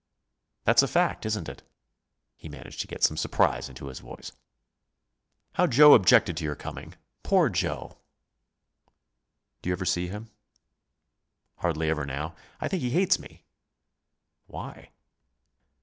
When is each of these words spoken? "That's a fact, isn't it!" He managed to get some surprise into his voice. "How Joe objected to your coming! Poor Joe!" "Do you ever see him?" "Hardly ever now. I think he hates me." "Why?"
"That's 0.63 0.81
a 0.81 0.87
fact, 0.87 1.27
isn't 1.27 1.47
it!" 1.47 1.61
He 2.35 2.49
managed 2.49 2.81
to 2.81 2.87
get 2.87 3.03
some 3.03 3.17
surprise 3.17 3.69
into 3.69 3.85
his 3.85 3.99
voice. 3.99 4.31
"How 5.53 5.67
Joe 5.67 5.93
objected 5.93 6.35
to 6.37 6.43
your 6.43 6.55
coming! 6.55 6.95
Poor 7.21 7.49
Joe!" 7.49 7.99
"Do 9.61 9.69
you 9.69 9.73
ever 9.73 9.85
see 9.85 10.07
him?" 10.07 10.31
"Hardly 11.57 11.87
ever 11.87 12.07
now. 12.07 12.33
I 12.59 12.67
think 12.67 12.81
he 12.81 12.89
hates 12.89 13.19
me." 13.19 13.45
"Why?" 14.47 14.89